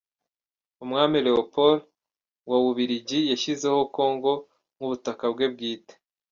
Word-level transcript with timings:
Umwami 0.83 1.17
Leopold 1.25 1.79
wa 2.49 2.55
w’ububiligi 2.57 3.19
yashyizeho 3.31 3.79
Congo 3.95 4.31
nk’ubutaka 4.75 5.23
bwe 5.33 5.45
bwite. 5.53 5.93